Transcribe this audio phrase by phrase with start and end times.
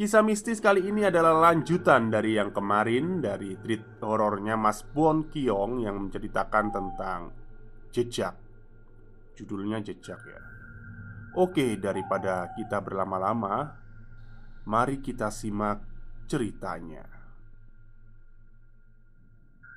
[0.00, 5.84] Kisah mistis kali ini adalah lanjutan dari yang kemarin Dari treat horornya Mas Bon Kiong
[5.84, 7.20] Yang menceritakan tentang
[7.92, 8.32] jejak.
[9.36, 10.40] Judulnya jejak ya.
[11.36, 13.76] Oke, daripada kita berlama-lama
[14.64, 15.84] Mari kita simak
[16.24, 17.04] ceritanya.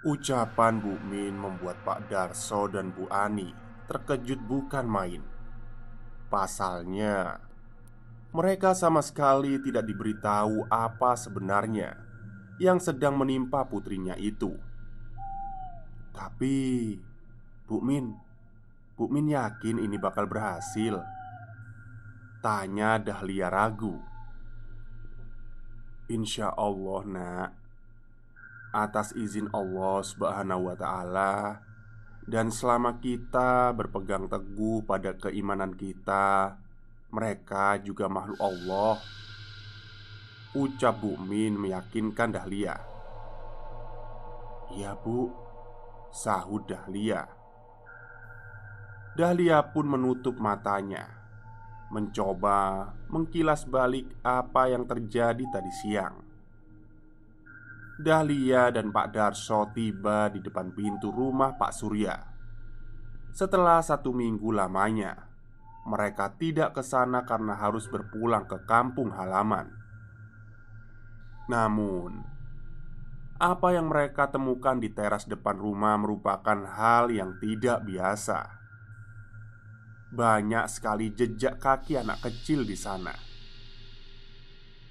[0.08, 3.52] Ucapan Bu Min membuat Pak Darso dan Bu Ani
[3.92, 5.20] terkejut bukan main.
[6.32, 7.44] Pasalnya
[8.34, 11.94] mereka sama sekali tidak diberitahu apa sebenarnya
[12.58, 14.58] yang sedang menimpa putrinya itu.
[16.14, 16.98] Tapi,
[17.70, 18.14] Bu Min,
[18.98, 21.02] Bu Min yakin ini bakal berhasil.
[22.42, 23.98] Tanya Dahlia ragu.
[26.10, 27.50] Insya Allah, Nak.
[28.74, 31.62] Atas izin Allah Subhanahu wa Ta'ala,
[32.26, 36.58] dan selama kita berpegang teguh pada keimanan kita,
[37.14, 38.98] mereka juga makhluk Allah.
[40.58, 42.74] Ucap Bu Min meyakinkan Dahlia.
[44.74, 45.30] Iya bu.
[46.10, 47.26] Sahut Dahlia.
[49.14, 51.06] Dahlia pun menutup matanya.
[51.94, 56.18] Mencoba mengkilas balik apa yang terjadi tadi siang.
[58.02, 62.18] Dahlia dan Pak Darso tiba di depan pintu rumah Pak Surya.
[63.30, 65.33] Setelah satu minggu lamanya
[65.84, 69.68] mereka tidak ke sana karena harus berpulang ke kampung halaman.
[71.52, 72.24] Namun,
[73.36, 78.64] apa yang mereka temukan di teras depan rumah merupakan hal yang tidak biasa.
[80.14, 83.12] Banyak sekali jejak kaki anak kecil di sana.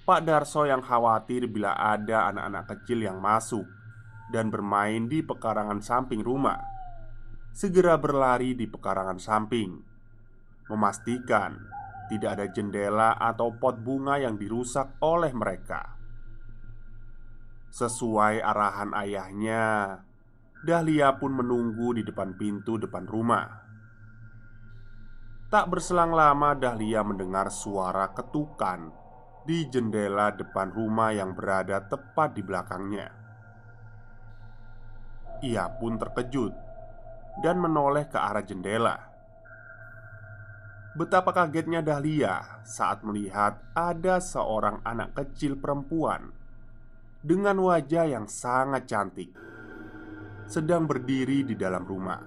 [0.02, 3.64] Pak Darso yang khawatir bila ada anak-anak kecil yang masuk
[4.34, 6.58] dan bermain di pekarangan samping rumah,
[7.54, 9.91] segera berlari di pekarangan samping
[10.72, 11.60] memastikan
[12.08, 15.96] tidak ada jendela atau pot bunga yang dirusak oleh mereka.
[17.72, 19.96] Sesuai arahan ayahnya,
[20.60, 23.48] Dahlia pun menunggu di depan pintu depan rumah.
[25.48, 28.92] Tak berselang lama, Dahlia mendengar suara ketukan
[29.44, 33.08] di jendela depan rumah yang berada tepat di belakangnya.
[35.42, 36.54] Ia pun terkejut
[37.42, 39.11] dan menoleh ke arah jendela.
[40.92, 46.28] Betapa kagetnya Dahlia saat melihat ada seorang anak kecil perempuan
[47.24, 49.32] dengan wajah yang sangat cantik
[50.44, 52.20] sedang berdiri di dalam rumah.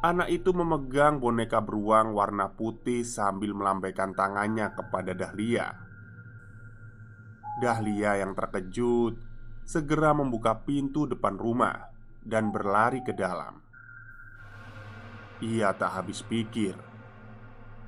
[0.00, 5.76] Anak itu memegang boneka beruang warna putih sambil melambaikan tangannya kepada Dahlia.
[7.60, 9.20] Dahlia yang terkejut
[9.68, 11.92] segera membuka pintu depan rumah
[12.24, 13.69] dan berlari ke dalam.
[15.40, 16.76] Ia tak habis pikir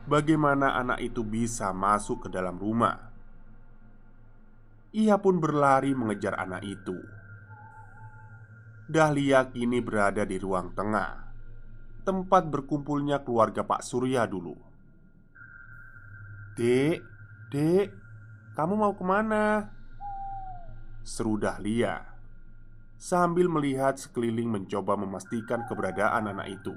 [0.02, 3.12] Bagaimana anak itu bisa masuk ke dalam rumah.
[4.90, 6.98] Ia pun berlari mengejar anak itu.
[8.90, 11.22] Dahlia kini berada di ruang tengah
[12.02, 14.58] Tempat berkumpulnya keluarga Pak Surya dulu.
[16.58, 16.98] Dek,
[17.54, 17.86] dek,
[18.58, 19.70] kamu mau ke mana?
[21.06, 22.02] Seru Dahlia
[22.98, 26.74] Sambil melihat sekeliling mencoba memastikan keberadaan anak itu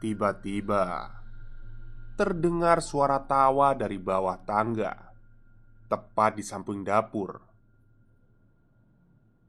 [0.00, 1.12] Tiba-tiba
[2.16, 4.96] terdengar suara tawa dari bawah tangga,
[5.92, 7.36] tepat di samping dapur.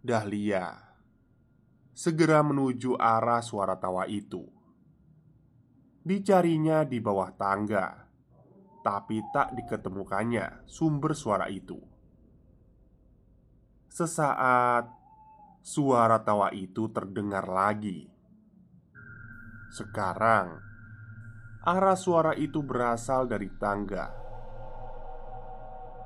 [0.04, 0.76] Dahlia
[1.96, 4.44] segera menuju arah suara tawa itu.
[6.04, 7.88] Dicarinya di bawah tangga,
[8.84, 11.80] tapi tak diketemukannya sumber suara itu.
[13.88, 14.84] Sesaat
[15.64, 18.11] suara tawa itu terdengar lagi.
[19.72, 20.60] Sekarang
[21.64, 24.12] arah suara itu berasal dari tangga.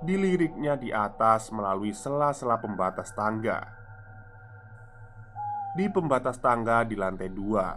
[0.06, 3.66] Diliriknya di atas melalui sela-sela pembatas tangga.
[5.74, 7.74] Di pembatas tangga di lantai dua,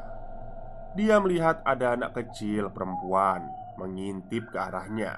[0.92, 3.48] dia melihat ada anak kecil perempuan
[3.80, 5.16] mengintip ke arahnya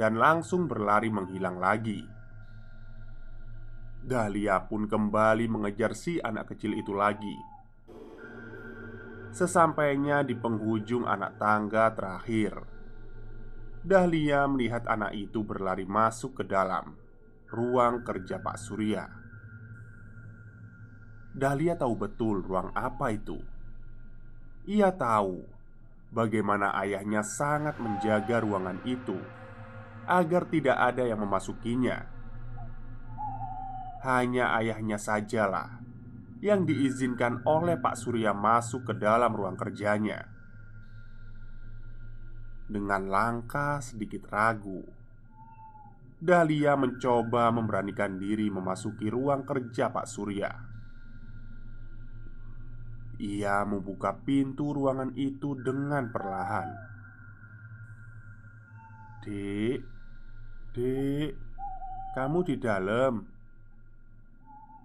[0.00, 2.08] dan langsung berlari menghilang lagi.
[4.00, 7.52] Dahlia pun kembali mengejar si anak kecil itu lagi
[9.34, 12.54] Sesampainya di penghujung anak tangga terakhir,
[13.82, 16.94] Dahlia melihat anak itu berlari masuk ke dalam
[17.50, 19.10] ruang kerja Pak Surya.
[21.34, 23.42] Dahlia tahu betul ruang apa itu.
[24.70, 25.42] Ia tahu
[26.14, 29.18] bagaimana ayahnya sangat menjaga ruangan itu
[30.06, 32.06] agar tidak ada yang memasukinya.
[34.06, 35.83] Hanya ayahnya sajalah
[36.42, 40.26] yang diizinkan oleh Pak Surya masuk ke dalam ruang kerjanya.
[42.64, 44.80] Dengan langkah sedikit ragu,
[46.24, 50.50] Dahlia mencoba memberanikan diri memasuki ruang kerja Pak Surya.
[53.20, 56.68] Ia membuka pintu ruangan itu dengan perlahan.
[59.22, 59.78] "Dek,
[60.72, 61.30] Dek,
[62.16, 63.33] kamu di dalam?"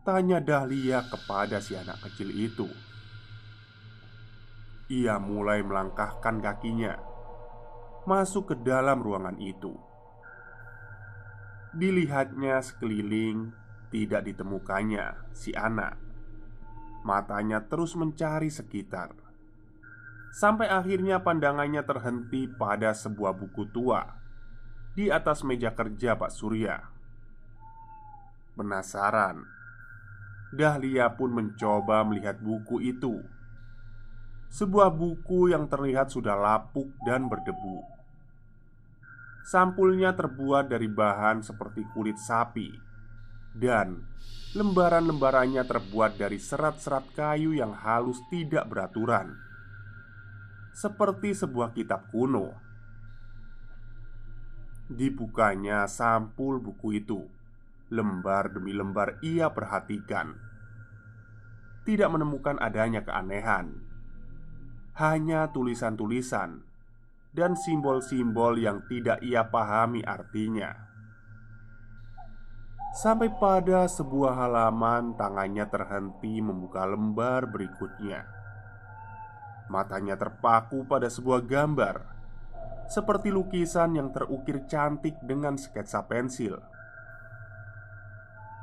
[0.10, 2.66] Tanya Dahlia kepada si anak kecil itu.
[4.90, 6.98] Ia mulai melangkahkan kakinya
[8.10, 9.78] Masuk ke dalam ruangan itu.
[11.78, 13.54] Dilihatnya sekeliling
[13.94, 15.94] Tidak ditemukannya si anak.
[17.06, 19.14] Matanya terus mencari sekitar.
[20.34, 24.10] Sampai akhirnya pandangannya terhenti pada sebuah buku tua
[24.98, 26.82] Di atas meja kerja Pak Surya.
[28.58, 29.59] Penasaran
[30.50, 33.22] Dahlia pun mencoba melihat buku itu.
[34.50, 37.86] Sebuah buku yang terlihat sudah lapuk dan berdebu.
[39.46, 42.74] Sampulnya terbuat dari bahan seperti kulit sapi,
[43.54, 44.02] dan
[44.58, 49.38] lembaran-lembarannya terbuat dari serat-serat kayu yang halus tidak beraturan,
[50.74, 52.58] seperti sebuah kitab kuno.
[54.90, 57.39] Dibukanya sampul buku itu
[57.90, 60.38] Lembar demi lembar ia perhatikan.
[61.90, 63.82] Tidak menemukan adanya keanehan.
[64.94, 66.62] Hanya tulisan-tulisan
[67.34, 70.70] Dan simbol-simbol yang tidak ia pahami artinya.
[72.94, 78.26] Sampai pada sebuah halaman tangannya terhenti membuka lembar berikutnya.
[79.70, 82.02] Matanya terpaku pada sebuah gambar
[82.90, 86.58] Seperti lukisan yang terukir cantik dengan sketsa pensil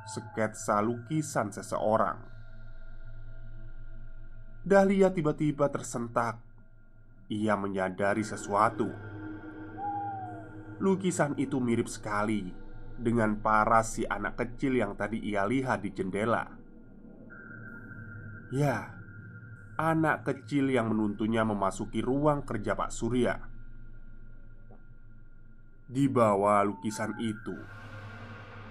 [0.06, 2.23] sketsa lukisan seseorang.
[4.62, 6.38] Dahlia tiba-tiba tersentak.
[7.27, 8.86] Ia menyadari sesuatu.
[10.79, 12.55] Lukisan itu mirip sekali
[12.94, 16.46] dengan paras si anak kecil yang tadi ia lihat di jendela.
[18.55, 18.94] Ya,
[19.75, 23.43] anak kecil yang menuntunnya memasuki ruang kerja Pak Surya.
[25.86, 27.55] Di bawah lukisan itu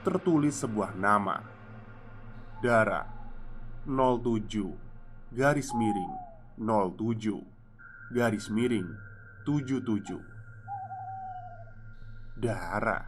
[0.06, 1.42] tertulis sebuah nama.
[2.62, 3.10] Dara
[3.90, 6.14] 07 garis miring
[6.62, 8.86] 07 garis miring
[9.50, 13.02] 77 Dara.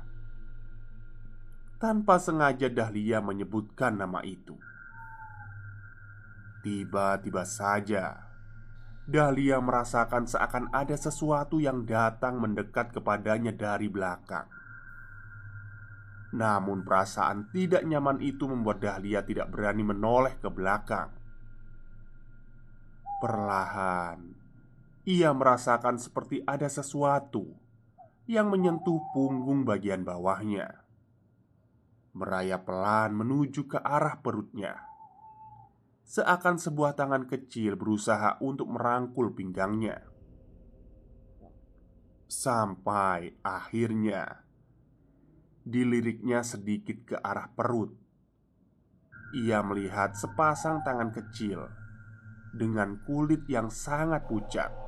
[1.78, 4.58] Tanpa sengaja Dahlia menyebutkan nama itu.
[6.66, 8.26] Tiba-tiba saja
[9.06, 14.58] Dahlia merasakan seakan ada sesuatu yang datang mendekat kepadanya dari belakang
[16.36, 21.16] namun perasaan tidak nyaman itu membuat Dahlia tidak berani menoleh ke belakang.
[23.18, 24.20] Perlahan
[25.08, 27.56] Ia merasakan seperti ada sesuatu
[28.28, 30.84] Yang menyentuh punggung bagian bawahnya.
[32.12, 34.76] Merayap pelan menuju ke arah perutnya.
[36.04, 40.04] Seakan sebuah tangan kecil berusaha untuk merangkul pinggangnya.
[42.28, 44.47] Sampai akhirnya
[45.68, 47.92] Diliriknya sedikit ke arah perut
[49.36, 51.68] Ia melihat sepasang tangan kecil
[52.56, 54.88] Dengan kulit yang sangat pucat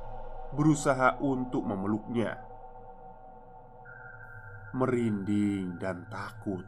[0.54, 2.38] berusaha untuk memeluknya.
[4.70, 6.62] Merinding dan takut,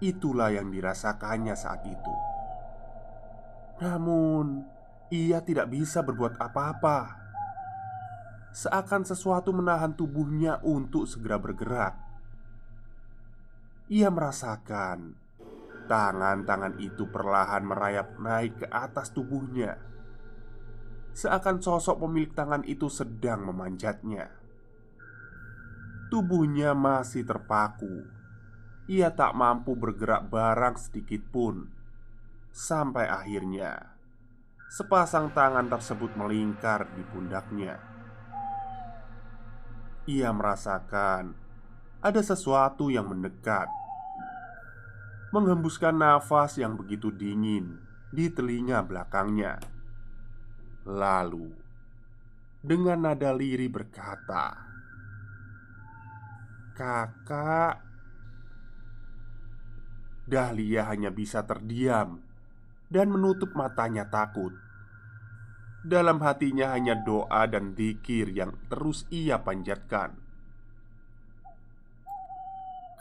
[0.00, 2.14] itulah yang dirasakannya saat itu.
[3.84, 4.64] Namun,
[5.12, 7.20] ia tidak bisa berbuat apa-apa.
[8.54, 11.98] Seakan sesuatu menahan tubuhnya untuk segera bergerak.
[13.84, 15.12] Ia merasakan
[15.84, 19.76] tangan-tangan itu perlahan merayap naik ke atas tubuhnya,
[21.12, 24.32] seakan sosok pemilik tangan itu sedang memanjatnya.
[26.08, 28.08] Tubuhnya masih terpaku.
[28.88, 31.68] Ia tak mampu bergerak barang sedikit pun,
[32.56, 33.92] sampai akhirnya
[34.72, 37.76] sepasang tangan tersebut melingkar di pundaknya.
[40.08, 41.43] Ia merasakan
[42.04, 43.64] ada sesuatu yang mendekat,
[45.32, 47.80] menghembuskan nafas yang begitu dingin
[48.12, 49.56] di telinga belakangnya.
[50.84, 51.48] Lalu,
[52.60, 54.52] dengan nada lirih berkata,
[56.76, 57.80] "Kakak."
[60.28, 62.20] Dahlia hanya bisa terdiam
[62.92, 64.52] dan menutup matanya takut.
[65.80, 70.23] Dalam hatinya hanya doa dan dikir yang terus ia panjatkan.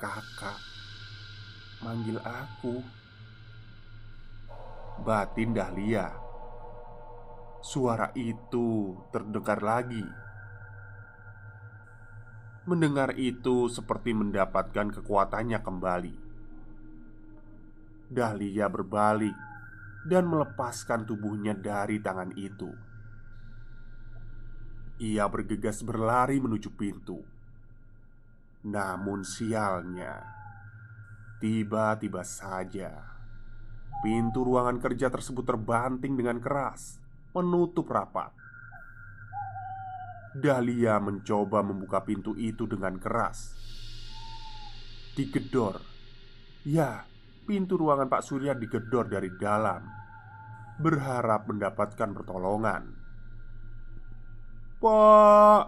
[0.03, 0.60] Kakak.
[1.79, 2.83] Manggil aku.
[5.00, 6.12] Batin Dahlia
[7.63, 10.03] Suara itu terdengar lagi.
[12.67, 16.15] Mendengar itu seperti mendapatkan kekuatannya kembali.
[18.12, 19.36] Dahlia berbalik
[20.03, 22.75] Dan melepaskan tubuhnya dari tangan itu.
[25.00, 27.33] Ia bergegas berlari menuju pintu
[28.63, 30.24] namun sialnya,
[31.43, 33.13] tiba-tiba saja
[34.03, 37.00] pintu ruangan kerja tersebut terbanting dengan keras,
[37.32, 38.36] menutup rapat.
[40.36, 43.55] Dahlia mencoba membuka pintu itu dengan keras.
[45.15, 45.79] Digedor,
[46.67, 47.08] ya,
[47.48, 49.88] pintu ruangan Pak Surya digedor dari dalam,
[50.84, 52.84] berharap mendapatkan pertolongan.
[54.84, 55.63] Pak,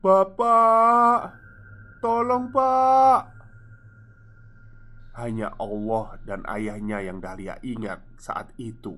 [0.00, 1.39] Bapak,
[2.00, 3.22] Tolong pak.
[5.20, 8.96] Hanya Allah dan ayahnya yang Dahlia ingat saat itu.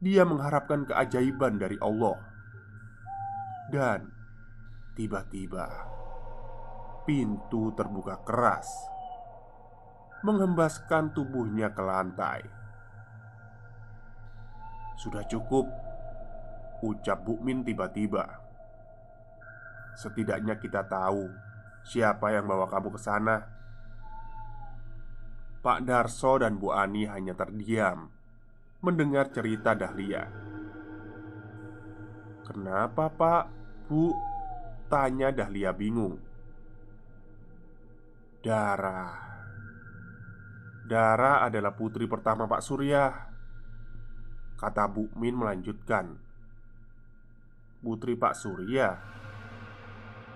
[0.00, 2.16] Dia mengharapkan keajaiban dari Allah.
[3.68, 4.16] Dan
[4.96, 5.68] Tiba-tiba
[7.04, 8.64] Pintu terbuka keras
[10.24, 12.40] Menghembaskan tubuhnya ke lantai.
[14.96, 15.68] Sudah cukup
[16.80, 18.24] Ucap Bukmin tiba-tiba.
[19.96, 21.28] Setidaknya kita tahu
[21.86, 23.46] Siapa yang bawa kamu ke sana?
[25.62, 28.10] Pak Darso dan Bu Ani hanya terdiam
[28.82, 30.26] mendengar cerita Dahlia.
[32.42, 33.44] "Kenapa, Pak?
[33.86, 34.10] Bu?"
[34.90, 36.18] tanya Dahlia bingung.
[38.42, 39.10] "Dara.
[40.86, 43.04] Dara adalah putri pertama Pak Surya."
[44.58, 46.18] Kata Bu Min melanjutkan.
[47.78, 48.94] "Putri Pak Surya?"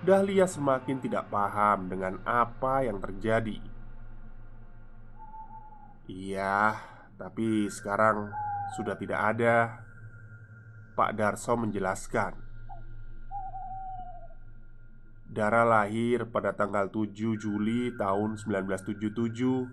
[0.00, 3.60] Dahlia semakin tidak paham dengan apa yang terjadi.
[6.08, 6.80] Iya,
[7.20, 8.32] tapi sekarang
[8.80, 9.84] sudah tidak ada.
[10.96, 12.32] Pak Darso menjelaskan.
[15.28, 19.70] Dara lahir pada tanggal 7 Juli tahun 1977 10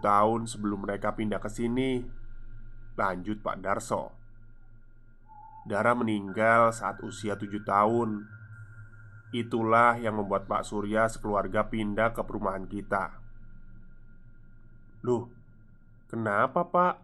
[0.00, 2.00] tahun sebelum mereka pindah ke sini
[2.96, 4.08] Lanjut Pak Darso
[5.68, 8.24] Dara meninggal saat usia 7 tahun
[9.32, 13.16] Itulah yang membuat Pak Surya sekeluarga pindah ke perumahan kita.
[15.08, 15.32] Loh,
[16.04, 16.94] kenapa Pak?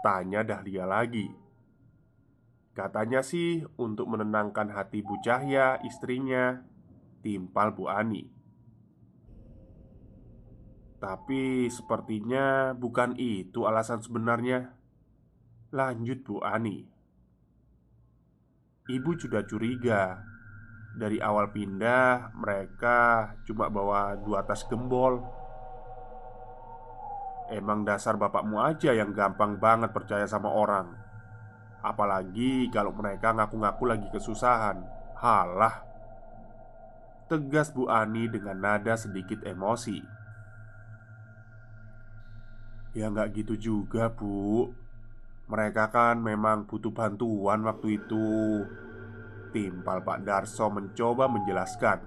[0.00, 1.28] Tanya Dahlia lagi.
[2.72, 6.64] Katanya sih untuk menenangkan hati Bu Cahya, istrinya,
[7.20, 8.24] timpal Bu Ani.
[11.04, 14.72] Tapi sepertinya bukan itu alasan sebenarnya.
[15.68, 16.88] Lanjut Bu Ani.
[18.88, 20.33] Ibu sudah curiga
[20.94, 25.18] dari awal pindah, mereka cuma bawa dua tas gembol.
[27.50, 30.94] Emang dasar bapakmu aja yang gampang banget percaya sama orang.
[31.84, 34.80] Apalagi kalau mereka ngaku-ngaku lagi kesusahan.
[35.18, 35.84] Halah.
[37.28, 40.00] Tegas Bu Ani dengan nada sedikit emosi.
[42.94, 44.70] Ya nggak gitu juga, Bu.
[45.50, 48.64] Mereka kan memang butuh bantuan waktu itu.
[49.54, 52.02] Timpal Pak Darso mencoba menjelaskan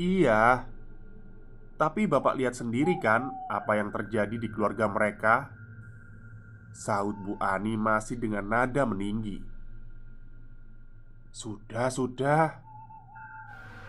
[0.00, 0.64] Iya
[1.76, 5.52] Tapi Bapak lihat sendiri kan Apa yang terjadi di keluarga mereka
[6.72, 9.54] Saud Bu Ani masih dengan nada meninggi
[11.34, 12.62] Sudah, sudah.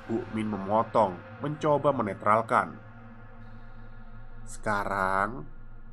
[0.10, 1.14] Bu Min memotong,
[1.46, 2.78] mencoba menetralkan.
[4.46, 5.46] Sekarang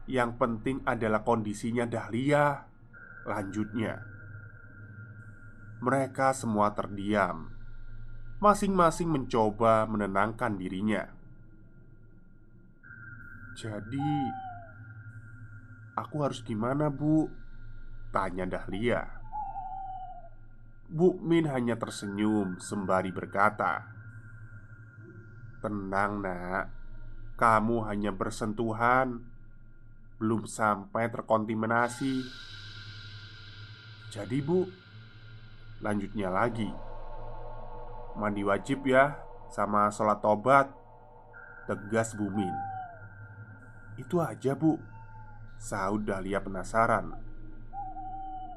[0.09, 2.69] yang penting adalah kondisinya Dahlia.
[3.29, 4.01] Lanjutnya,
[5.83, 7.51] mereka semua terdiam,
[8.39, 11.11] masing-masing mencoba menenangkan dirinya.
[13.59, 14.11] Jadi,
[15.99, 17.27] aku harus gimana, Bu?
[18.15, 19.03] Tanya Dahlia.
[20.87, 23.83] Bu Min hanya tersenyum sembari berkata,
[25.59, 26.67] "Tenang, Nak.
[27.35, 29.19] Kamu hanya bersentuhan
[30.23, 32.23] belum sampai terkontaminasi.
[34.15, 34.82] Jadi, Bu,
[35.83, 36.71] lanjutnya lagi.
[38.17, 39.19] Mandi wajib ya,
[39.51, 40.71] sama sholat tobat.
[41.67, 42.51] Tegas Bumin.
[43.99, 44.79] Itu aja, Bu.
[45.63, 47.15] Saud Dahlia penasaran.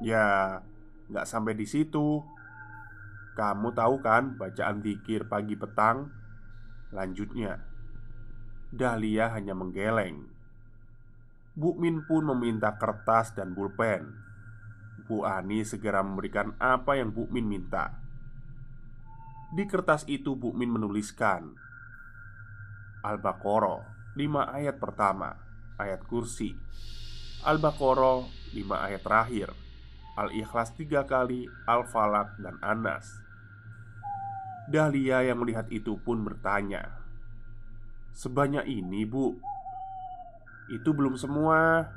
[0.01, 0.57] Ya,
[1.09, 2.23] nggak sampai di situ.
[3.35, 6.09] Kamu tahu kan bacaan dikir pagi petang?
[6.95, 7.59] Lanjutnya,
[8.71, 10.25] Dahlia hanya menggeleng.
[11.55, 14.24] Bu Min pun meminta kertas dan pulpen.
[15.05, 17.93] Bu Ani segera memberikan apa yang Bu Min minta.
[19.53, 21.53] Di kertas itu Bu Min menuliskan
[23.05, 25.37] Al-Baqarah 5 ayat pertama
[25.77, 26.57] Ayat kursi.
[27.45, 28.25] Al-Baqarah
[28.57, 29.49] 5 ayat terakhir
[30.17, 33.21] Al-Ikhlas 3 kali Al-Falak dan Anas.
[34.65, 37.05] Dahlia yang melihat itu pun bertanya
[38.15, 39.37] Sebanyak ini bu?
[40.71, 41.91] Itu belum semua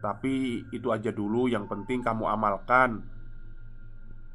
[0.00, 3.04] Tapi itu aja dulu yang penting kamu amalkan.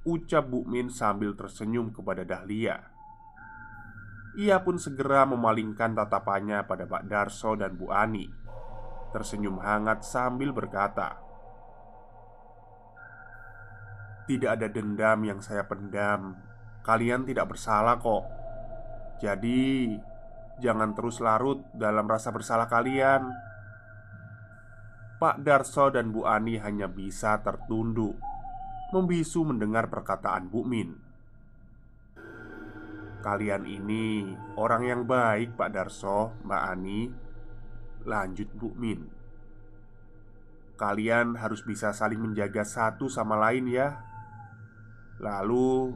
[0.06, 2.78] Ucap Bu Min sambil tersenyum kepada Dahlia.
[4.38, 8.30] Ia pun segera memalingkan tatapannya pada Pak Darso dan Bu Ani.
[9.10, 11.24] Tersenyum hangat sambil berkata
[14.28, 16.38] Tidak ada dendam yang saya pendam.
[16.86, 18.26] Kalian tidak bersalah kok.
[19.22, 19.96] Jadi
[20.56, 23.28] Jangan terus larut dalam rasa bersalah kalian
[25.16, 28.20] Pak Darso dan Bu Ani hanya bisa tertunduk.
[28.92, 30.92] Membisu mendengar perkataan Bu Min.
[33.24, 37.02] Kalian ini orang yang baik Pak Darso, Mbak Ani.
[38.04, 39.08] Lanjut Bu Min.
[40.76, 43.96] Kalian harus bisa saling menjaga satu sama lain ya.
[45.24, 45.96] Lalu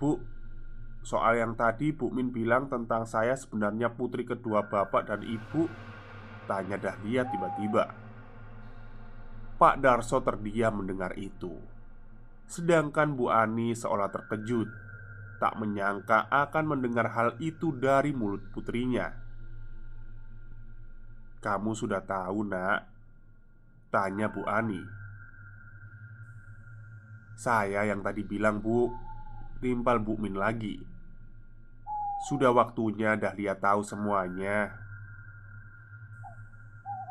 [0.00, 0.16] Bu
[1.04, 5.68] Soal yang tadi Bu Min bilang tentang saya sebenarnya putri kedua bapak dan ibu.
[6.48, 8.05] Tanya Dahlia tiba-tiba
[9.56, 11.56] Pak Darso terdiam mendengar itu.
[12.44, 14.68] Sedangkan Bu Ani seolah terkejut
[15.36, 19.12] Tak menyangka akan mendengar hal itu dari mulut putrinya.
[21.44, 22.88] Kamu sudah tahu nak?
[23.92, 24.80] Tanya Bu Ani.
[27.36, 28.88] Saya yang tadi bilang bu
[29.60, 30.80] Timpal Bu Min lagi.
[32.32, 34.85] Sudah waktunya Dahlia tahu semuanya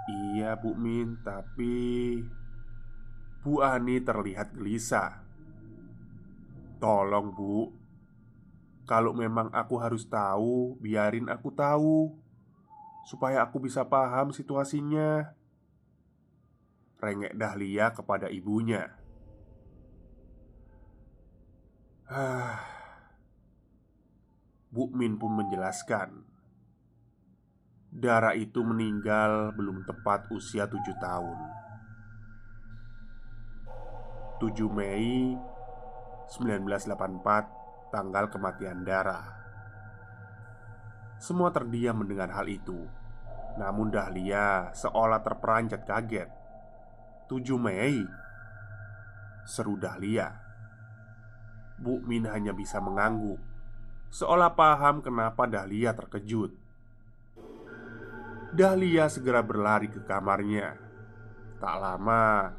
[0.05, 2.21] Iya Bu Min, tapi
[3.41, 5.25] Bu Ani terlihat gelisah.
[6.77, 7.73] Tolong Bu,
[8.85, 12.13] kalau memang aku harus tahu, biarin aku tahu,
[13.09, 15.33] supaya aku bisa paham situasinya.
[17.01, 18.93] Rengek Dahlia kepada ibunya.
[24.69, 26.34] Bu Min pun menjelaskan
[27.95, 31.39] Dara itu meninggal belum tepat usia tujuh tahun.
[34.35, 35.31] 7 Mei
[36.27, 39.23] 1984 Tanggal kematian Dara.
[41.23, 42.83] Semua terdiam mendengar hal itu.
[43.55, 46.27] Namun Dahlia seolah terperanjat kaget.
[47.31, 48.03] 7 Mei?
[49.47, 50.35] Seru Dahlia.
[51.79, 53.39] Bu Min hanya bisa mengangguk
[54.07, 56.64] Seolah paham kenapa Dahlia terkejut
[58.55, 60.79] Dahlia segera berlari ke kamarnya.
[61.59, 62.55] Tak lama,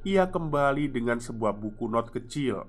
[0.00, 2.64] ia kembali dengan sebuah buku not kecil.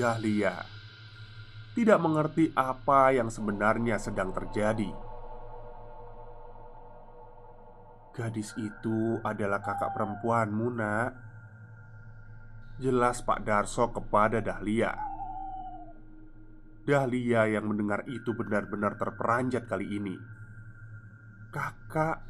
[0.00, 0.75] Dahlia
[1.76, 4.88] tidak mengerti apa yang sebenarnya sedang terjadi.
[8.16, 11.12] Gadis itu adalah kakak perempuanmu, Nak.
[12.80, 14.96] Jelas Pak Darso kepada Dahlia.
[16.88, 20.16] Dahlia yang mendengar itu benar-benar terperanjat kali ini.
[21.52, 22.24] Kakak,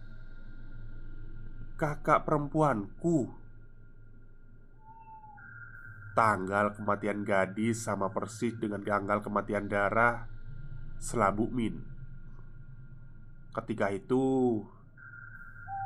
[1.78, 3.45] kakak perempuanku.
[6.16, 10.24] Tanggal kematian gadis sama persis dengan tanggal kematian darah
[10.96, 11.84] Selabu Min.
[13.52, 14.64] Ketika itu,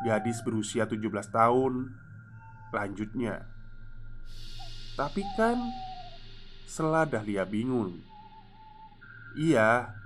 [0.07, 1.03] Gadis berusia 17
[1.35, 1.91] tahun
[2.71, 3.43] Lanjutnya.
[4.95, 5.59] Tapi kan
[6.63, 7.99] Setelah Dahlia bingung.
[9.35, 9.99] Iya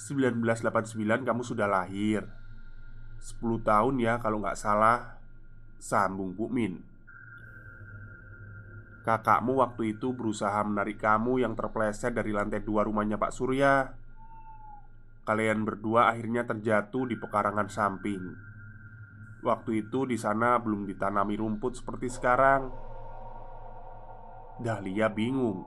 [0.00, 0.96] 1989
[1.28, 2.24] kamu sudah lahir.
[3.20, 5.20] 10 tahun ya kalau nggak salah
[5.76, 6.95] Sambung Bu Min
[9.06, 13.86] Kakakmu waktu itu berusaha menarik kamu yang terpleset dari lantai dua rumahnya Pak Surya
[15.22, 18.34] Kalian berdua akhirnya terjatuh di pekarangan samping
[19.46, 22.66] Waktu itu di sana belum ditanami rumput seperti sekarang.
[24.58, 25.62] Dahlia bingung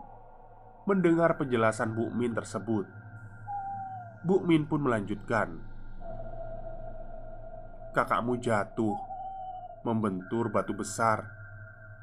[0.84, 2.84] mendengar penjelasan Bu Min tersebut.
[4.28, 5.64] Bu Min pun melanjutkan,
[7.96, 9.00] "Kakakmu jatuh,
[9.88, 11.39] membentur batu besar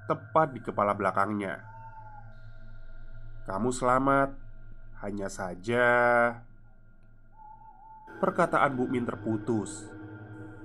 [0.06, 1.62] tepat di kepala belakangnya.
[3.46, 4.34] Kamu selamat,
[5.02, 5.86] hanya saja."
[8.16, 9.92] Perkataan Bu Min terputus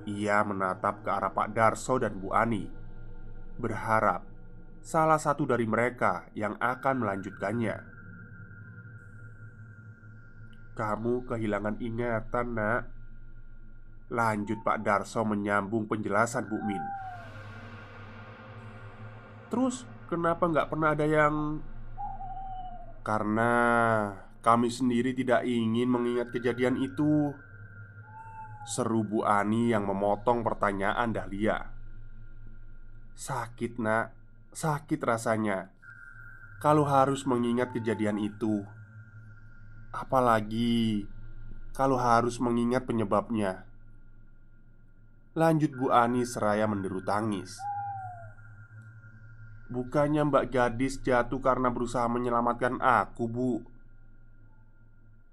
[0.08, 2.66] ia menatap ke arah Pak Darso dan Bu Ani
[3.62, 4.26] Berharap
[4.82, 7.76] salah satu dari mereka yang akan melanjutkannya
[10.74, 12.82] Kamu kehilangan ingatan nak
[14.10, 16.82] Lanjut Pak Darso menyambung penjelasan Bu Min
[19.52, 21.60] Terus kenapa nggak pernah ada yang
[23.02, 23.52] Karena
[24.46, 27.36] kami sendiri tidak ingin mengingat kejadian itu.
[28.64, 31.66] Seru Bu Ani yang memotong pertanyaan Dahlia.
[33.18, 34.14] Sakit nak,
[34.54, 35.74] sakit rasanya.
[36.62, 38.62] Kalau harus mengingat kejadian itu
[39.90, 41.10] Apalagi
[41.74, 43.66] Kalau harus mengingat penyebabnya.
[45.34, 47.58] Lanjut Bu Ani seraya menderu tangis
[49.72, 53.54] Bukannya mbak gadis jatuh karena berusaha menyelamatkan aku bu?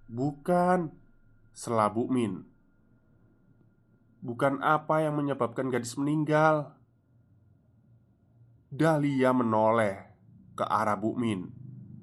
[0.07, 0.94] Bukan.
[1.59, 2.46] Selabu Min.
[4.22, 6.70] Bukan apa yang menyebabkan gadis meninggal.
[8.70, 10.14] Dahlia menoleh
[10.55, 11.48] ke arah Bu Min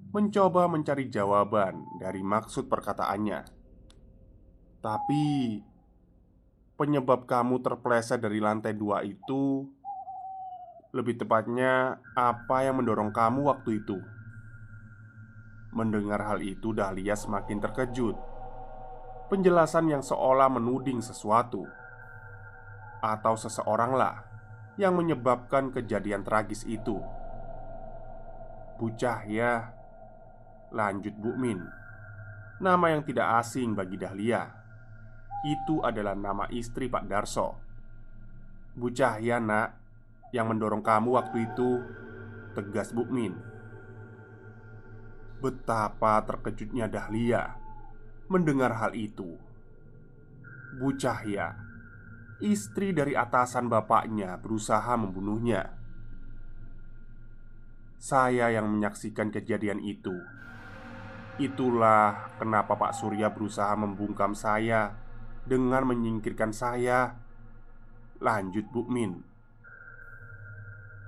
[0.10, 3.46] Mencoba mencari jawaban dari maksud perkataannya.
[4.82, 5.24] Tapi
[6.76, 9.64] Penyebab kamu terpleset dari lantai dua itu
[10.96, 14.00] Lebih tepatnya Apa yang mendorong kamu waktu itu
[15.76, 18.16] Mendengar hal itu Dahlia semakin terkejut
[19.28, 21.68] Penjelasan yang seolah menuding sesuatu
[23.06, 24.26] atau seseoranglah
[24.76, 27.00] yang menyebabkan kejadian tragis itu.
[28.76, 29.72] Bu Cahya,
[30.74, 31.64] lanjut Bu Min,
[32.60, 34.44] nama yang tidak asing bagi Dahlia.
[35.46, 37.56] Itu adalah nama istri Pak Darso.
[38.76, 39.85] Bu Cahya, nak,
[40.36, 41.80] yang mendorong kamu waktu itu,
[42.52, 43.40] tegas Bu Min.
[45.40, 47.56] Betapa terkejutnya Dahlia
[48.28, 49.40] mendengar hal itu.
[50.76, 51.56] Bu Cahya
[52.44, 55.72] istri dari atasan bapaknya berusaha membunuhnya.
[57.96, 60.14] Saya yang menyaksikan kejadian itu.
[61.40, 65.00] Itulah kenapa Pak Surya berusaha membungkam saya
[65.48, 67.24] dengan menyingkirkan saya.
[68.20, 69.35] Lanjut Bu Min.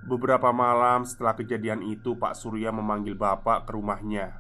[0.08, 4.40] Beberapa malam setelah kejadian itu, Pak Surya memanggil Bapak ke rumahnya.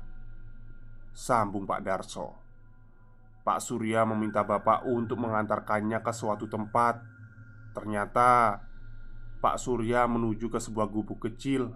[1.11, 2.47] Sambung Pak Darso.
[3.47, 6.99] Pak Surya meminta bapak untuk mengantarkannya ke suatu tempat.
[7.71, 8.59] Ternyata
[9.39, 11.71] Pak Surya menuju ke sebuah gubuk kecil.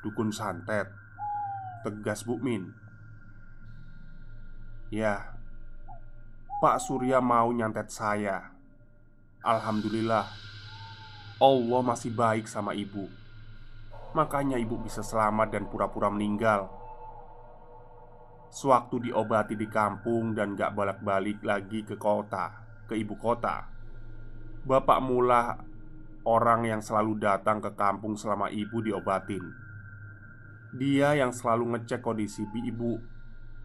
[0.00, 0.88] Dukun santet,
[1.84, 2.72] tegas Bu Min.
[4.88, 5.36] Ya,
[6.64, 8.48] Pak Surya mau nyantet saya.
[9.44, 10.24] Alhamdulillah,
[11.40, 13.08] Allah masih baik sama ibu.
[14.12, 16.68] Makanya ibu bisa selamat dan pura-pura meninggal.
[18.52, 22.52] Sewaktu diobati di kampung dan gak bolak-balik lagi ke kota,
[22.84, 23.64] ke ibu kota
[24.62, 25.56] Bapak mula
[26.28, 29.42] orang yang selalu datang ke kampung selama ibu diobatin.
[30.76, 33.00] Dia yang selalu ngecek kondisi ibu.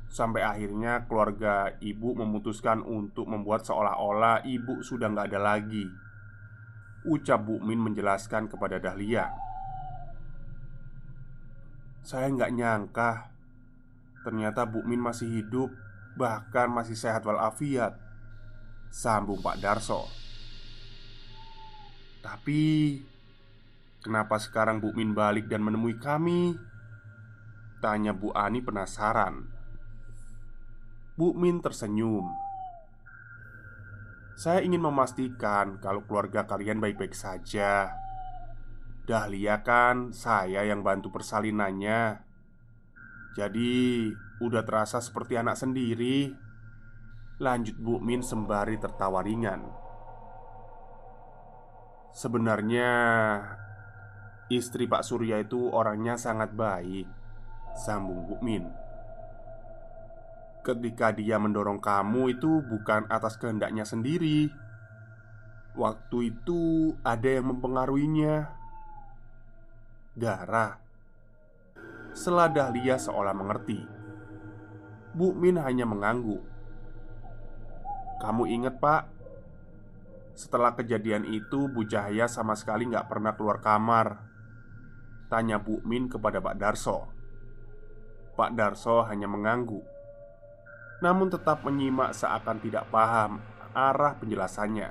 [0.08, 6.07] Sampai akhirnya keluarga ibu memutuskan untuk membuat seolah-olah ibu sudah gak ada lagi
[7.08, 9.32] Ucap Bu Min menjelaskan kepada Dahlia.
[12.04, 13.12] Saya nggak nyangka
[14.24, 15.72] Ternyata Bu Min masih hidup
[16.16, 18.00] Bahkan masih sehat walafiat
[18.92, 20.08] Sambung Pak Darso.
[22.24, 22.64] Tapi
[24.08, 26.56] Kenapa sekarang Bu Min balik dan menemui kami?
[27.84, 29.44] Tanya Bu Ani penasaran.
[31.20, 32.47] Bu Min tersenyum
[34.38, 37.90] Saya ingin memastikan kalau keluarga kalian baik-baik saja.
[39.10, 42.22] Dahlia kan saya yang bantu persalinannya?
[43.34, 44.06] Jadi
[44.38, 46.30] udah terasa seperti anak sendiri.
[47.42, 49.66] Lanjut Bu Min sembari tertawa ringan.
[52.14, 52.92] Sebenarnya
[54.54, 57.10] Istri Pak Surya itu orangnya sangat baik.
[57.74, 58.87] Sambung Bu Min
[60.68, 64.52] Ketika dia mendorong kamu itu bukan atas kehendaknya sendiri.
[65.80, 68.52] Waktu itu ada yang mempengaruhinya.
[70.12, 70.76] Darah
[72.12, 73.80] Setelah Dahlia seolah mengerti.
[75.16, 76.44] Bu Min hanya mengangguk.
[78.20, 79.08] Kamu ingat pak?
[80.36, 84.20] Setelah kejadian itu Bu Cahaya sama sekali nggak pernah keluar kamar.
[85.32, 87.08] Tanya Bu Min kepada Pak Darso.
[88.36, 89.96] Pak Darso hanya mengangguk
[91.04, 93.42] Namun tetap menyimak seakan tidak paham
[93.78, 94.90] arah penjelasannya.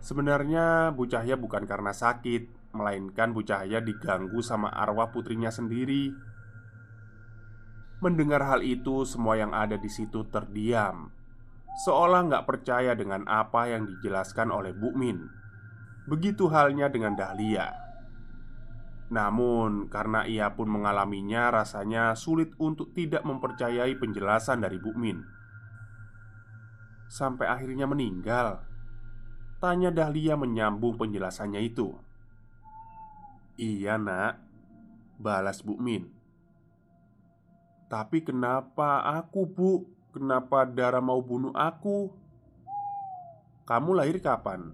[0.00, 6.14] Sebenarnya Bu Cahaya bukan karena sakit Melainkan Bu Cahaya diganggu sama arwah putrinya sendiri.
[8.00, 11.10] Mendengar hal itu, semua yang ada di situ terdiam.
[11.84, 15.26] Seolah nggak percaya dengan apa yang dijelaskan oleh Bu Min.
[16.06, 17.89] Begitu halnya dengan Dahlia
[19.10, 25.18] Namun karena ia pun mengalaminya Rasanya sulit untuk tidak mempercayai penjelasan dari Bu Min
[27.10, 28.62] Sampai akhirnya meninggal
[29.58, 31.90] Tanya Dahlia menyambung penjelasannya itu
[33.58, 34.38] Iya nak
[35.18, 36.06] Balas Bu Min
[37.90, 39.72] Tapi kenapa aku bu?
[40.14, 42.10] Kenapa Dara mau bunuh aku?
[43.66, 44.70] Kamu lahir kapan?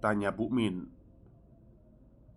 [0.00, 1.01] Tanya Bu Min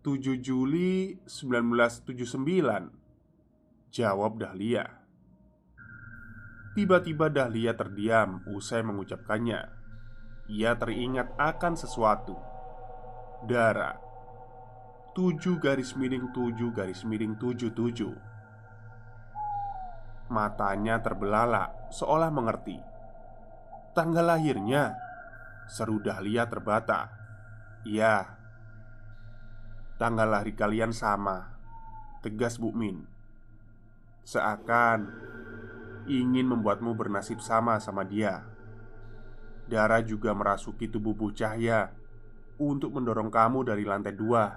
[0.05, 4.85] 7 Juli 1979 Jawab Dahlia.
[6.77, 9.65] Tiba-tiba Dahlia terdiam usai mengucapkannya.
[10.53, 12.37] Ia teringat akan sesuatu.
[13.49, 13.97] Dara.
[15.17, 17.73] 7 garis miring 7 garis miring 77
[20.29, 22.77] Matanya terbelalak seolah mengerti.
[23.97, 24.93] Tanggal lahirnya?
[25.65, 27.09] Seru Dahlia terbata.
[27.81, 28.34] Iya
[29.95, 31.55] Tanggal lahir kalian sama.
[32.19, 33.07] Tegas Bu Min.
[34.27, 35.07] Seakan
[36.03, 38.43] Ingin membuatmu bernasib sama sama dia.
[39.71, 41.95] Darah juga merasuki tubuh Bu Cahya
[42.59, 44.51] Untuk mendorong kamu dari lantai dua.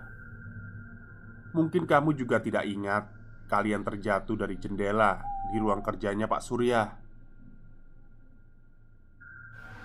[1.55, 3.07] Mungkin kamu juga tidak ingat
[3.46, 5.22] Kalian terjatuh dari jendela
[5.55, 6.83] Di ruang kerjanya Pak Surya.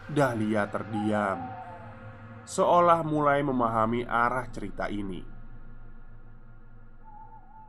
[0.09, 1.39] Dahlia terdiam
[2.41, 5.32] Seolah mulai memahami arah cerita ini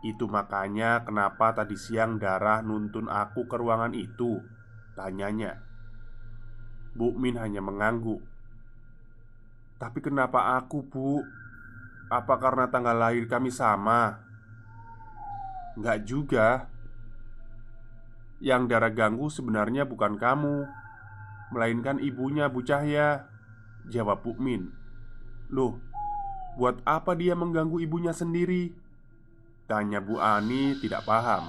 [0.05, 4.45] Itu makanya kenapa tadi siang Darah nuntun aku ke ruangan itu
[4.93, 5.65] Tanyanya
[6.93, 8.21] Bu Min hanya mengangguk
[9.81, 11.25] Tapi kenapa aku bu?
[12.13, 14.21] Apa karena tanggal lahir kami sama?
[15.81, 16.69] Enggak juga
[18.45, 20.69] Yang darah ganggu sebenarnya bukan kamu
[21.49, 23.25] Melainkan ibunya Bu Cahya
[23.89, 24.69] Jawab Bu Min
[25.49, 25.81] Loh,
[26.61, 28.84] buat apa dia mengganggu ibunya sendiri?
[29.65, 31.49] Tanya Bu Ani tidak paham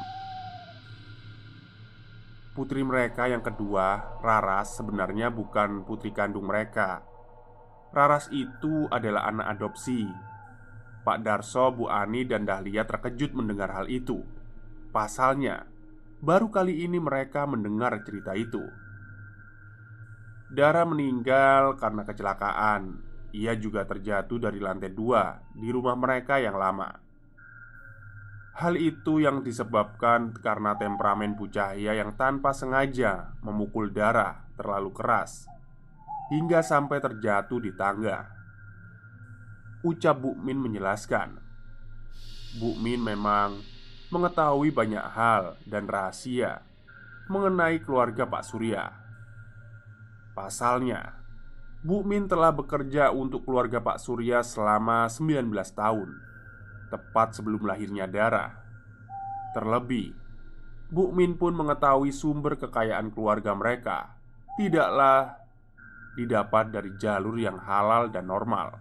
[2.56, 7.04] Putri mereka yang kedua, Raras, sebenarnya bukan putri kandung mereka
[7.92, 10.08] Raras itu adalah anak adopsi
[11.06, 14.26] Pak Darso, Bu Ani, dan Dahlia terkejut mendengar hal itu.
[14.90, 15.70] Pasalnya,
[16.18, 18.66] baru kali ini mereka mendengar cerita itu.
[20.50, 23.06] Dara meninggal karena kecelakaan.
[23.38, 27.05] Ia juga terjatuh dari lantai dua di rumah mereka yang lama.
[28.56, 35.44] Hal itu yang disebabkan karena temperamen Bu Cahya yang tanpa sengaja memukul Dara terlalu keras
[36.32, 38.32] hingga sampai terjatuh di tangga.
[39.84, 41.36] Ucap Bu Min menjelaskan.
[42.56, 43.60] Bu Min memang
[44.08, 46.64] mengetahui banyak hal dan rahasia
[47.28, 48.88] mengenai keluarga Pak Surya.
[50.32, 51.20] Pasalnya
[51.84, 55.44] Bu Min telah bekerja untuk keluarga Pak Surya selama 19
[55.76, 56.35] tahun
[56.92, 58.52] Tepat sebelum lahirnya Dara
[59.58, 60.14] Terlebih
[60.92, 64.16] Bu Min pun mengetahui sumber kekayaan keluarga mereka
[64.56, 65.46] Tidaklah
[66.16, 68.80] didapat dari jalur yang halal dan normal.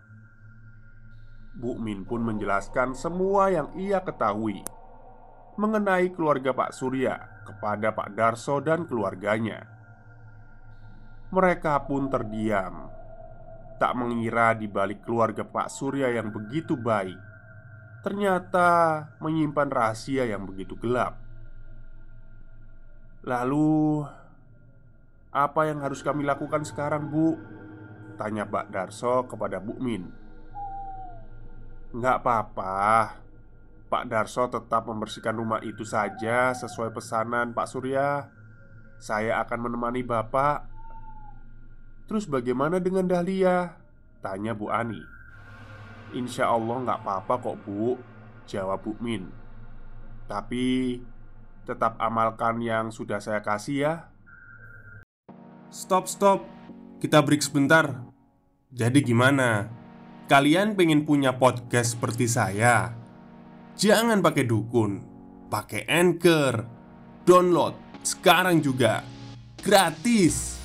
[1.58, 4.62] Bu Min pun menjelaskan semua yang ia ketahui
[5.58, 7.14] mengenai keluarga Pak Surya
[7.46, 9.66] kepada Pak Darso dan keluarganya.
[11.30, 12.90] Mereka pun terdiam,
[13.78, 17.18] tak mengira di balik keluarga Pak Surya yang begitu baik,
[18.04, 21.16] ternyata menyimpan rahasia yang begitu gelap.
[23.24, 24.04] Lalu,
[25.32, 27.40] apa yang harus kami lakukan sekarang, Bu?
[28.20, 30.12] Tanya Pak Darso kepada Bu Min.
[31.94, 32.74] Nggak apa-apa
[33.86, 38.34] Pak Darso tetap membersihkan rumah itu saja sesuai pesanan Pak Surya
[38.98, 40.66] Saya akan menemani Bapak
[42.10, 43.78] Terus bagaimana dengan Dahlia?
[44.18, 45.13] Tanya Bu Ani
[46.14, 47.98] Insya Allah nggak apa-apa kok Bu
[48.46, 49.28] Jawab Bu Min
[50.30, 50.96] Tapi
[51.64, 53.94] Tetap amalkan yang sudah saya kasih ya.
[55.72, 56.44] Stop, stop.
[57.00, 58.04] Kita break sebentar.
[58.68, 59.72] Jadi gimana?
[60.28, 62.92] Kalian pengen punya podcast seperti saya?
[63.80, 65.00] Jangan pakai dukun,
[65.48, 66.68] pakai anchor,
[67.24, 69.00] download sekarang juga.
[69.64, 70.63] Gratis.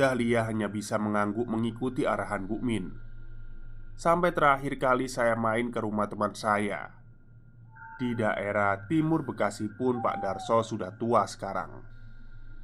[0.00, 2.96] Dahlia hanya bisa mengangguk mengikuti arahan Bu Min.
[4.00, 6.96] Sampai terakhir kali saya main ke rumah teman saya
[8.00, 11.84] di daerah timur Bekasi pun Pak Darso sudah tua sekarang.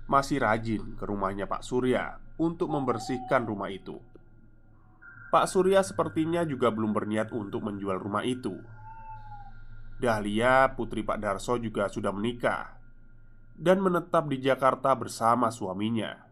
[0.09, 4.01] Masih rajin ke rumahnya Pak Surya untuk membersihkan rumah itu.
[5.29, 8.57] Pak Surya sepertinya juga belum berniat untuk menjual rumah itu.
[10.01, 12.81] Dahlia, putri Pak Darso, juga sudah menikah
[13.61, 16.26] dan menetap di Jakarta bersama suaminya.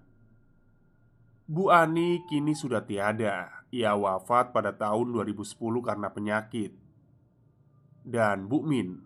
[1.45, 3.69] Bu Ani kini sudah tiada.
[3.69, 5.53] Ia wafat pada tahun 2010
[5.85, 6.73] karena penyakit.
[8.01, 9.05] Dan Bu Min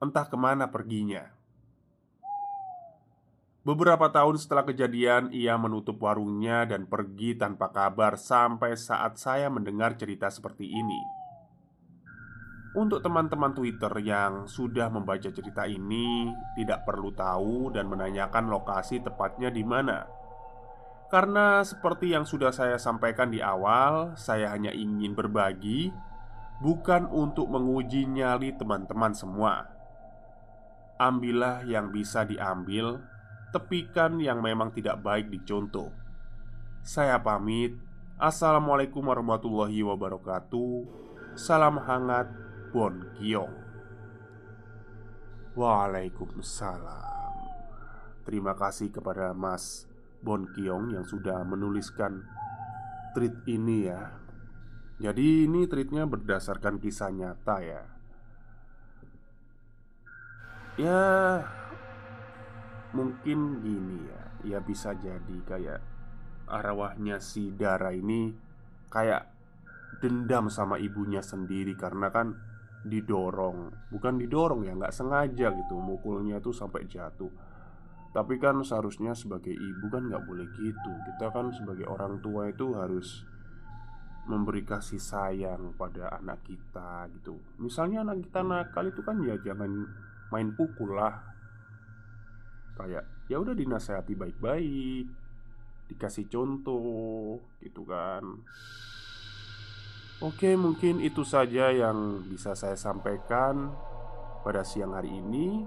[0.00, 1.28] entah ke mana perginya.
[3.60, 10.00] Beberapa tahun setelah kejadian, ia menutup warungnya dan pergi tanpa kabar sampai saat saya mendengar
[10.00, 10.96] cerita seperti ini.
[12.72, 19.52] Untuk teman-teman Twitter yang sudah membaca cerita ini, tidak perlu tahu dan menanyakan lokasi tepatnya
[19.52, 20.19] di mana.
[21.10, 25.90] Karena seperti yang sudah saya sampaikan di awal, saya hanya ingin berbagi,
[26.62, 29.66] bukan untuk menguji nyali teman-teman semua.
[31.02, 33.02] Ambillah yang bisa diambil
[33.50, 35.90] tepikan yang memang tidak baik dicontoh.
[36.86, 37.74] Saya pamit.
[38.14, 40.86] Assalamualaikum warahmatullahi wabarakatuh.
[41.34, 42.30] Salam hangat,
[42.70, 43.50] Bon Kiong.
[45.58, 47.34] Waalaikumsalam.
[48.22, 49.89] Terima kasih kepada Mas
[50.20, 52.24] Bon Kiong yang sudah menuliskan
[53.16, 54.12] tweet ini ya.
[55.00, 57.82] Jadi ini tweetnya berdasarkan kisah nyata ya.
[60.80, 61.08] Ya,
[62.90, 64.22] Mungkin gini ya
[64.56, 65.80] Ya bisa jadi kayak
[66.50, 68.34] Arwahnya si Dara ini
[68.90, 69.30] Kayak
[70.02, 72.34] dendam sama ibunya sendiri Karena kan
[72.82, 77.30] didorong Bukan didorong ya nggak sengaja gitu Mukulnya tuh sampai jatuh
[78.10, 80.92] Tapi kan seharusnya sebagai ibu kan nggak boleh gitu.
[81.06, 83.22] Kita kan sebagai orang tua itu harus
[84.26, 87.38] memberi kasih sayang pada anak kita gitu.
[87.62, 89.70] Misalnya anak kita nakal itu kan ya jangan
[90.34, 91.22] main pukul lah.
[92.74, 95.06] Kayak ya udah dinasehati baik-baik
[95.90, 98.22] dikasih contoh gitu kan.
[100.20, 103.72] Oke mungkin itu saja yang bisa saya sampaikan
[104.44, 105.64] pada siang hari ini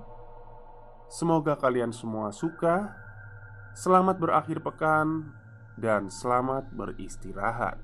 [1.14, 2.90] Semoga kalian semua suka
[3.78, 5.30] Selamat berakhir pekan
[5.78, 7.78] Dan selamat beristirahat